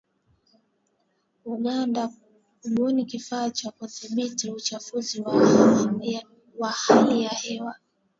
[1.55, 2.03] Uganda
[2.61, 5.21] kubuni kifaa cha kudhibiti uchafuzi
[6.59, 7.75] wa hali ya hewa